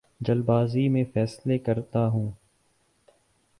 جلد 0.21 0.45
بازی 0.45 0.87
میں 0.89 1.03
فیصلے 1.13 1.57
کرتا 1.57 2.07
ہوں 2.07 2.29